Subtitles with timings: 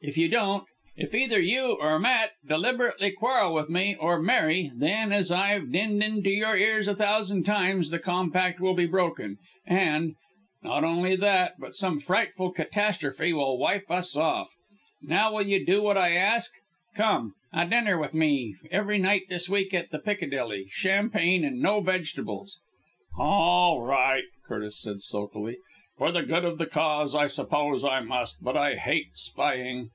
[0.00, 0.64] If you don't
[0.96, 6.04] if either you or Matt deliberately quarrel with me, or marry then, as I've dinned
[6.04, 10.14] into your ears a thousand times, the Compact will be broken, and
[10.62, 14.54] not only that, but some frightful catastrophe will wipe us off.
[15.02, 16.52] Now will you do what I ask?
[16.94, 21.80] Come a dinner with me every night this week, at the Piccadilly champagne and no
[21.80, 22.60] vegetables!"
[23.18, 25.56] "All right," Curtis said sulkily,
[25.96, 29.90] "for the good of the cause I suppose I must, but I hate spying."